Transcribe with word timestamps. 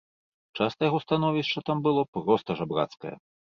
Часта 0.59 0.81
яго 0.89 0.99
становішча 1.03 1.63
там 1.67 1.85
было 1.89 2.01
проста 2.17 2.57
жабрацкае. 2.63 3.15